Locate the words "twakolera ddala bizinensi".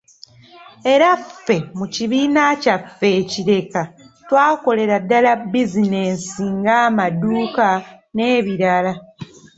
4.27-6.41